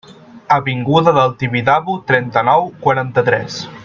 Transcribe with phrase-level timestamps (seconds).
[0.55, 3.61] Avinguda del Tibidabo trenta-nou, quaranta-tres.